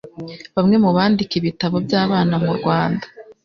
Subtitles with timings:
[0.55, 3.05] Bamwe mu bandika ibitabo by'abana mu Rwanda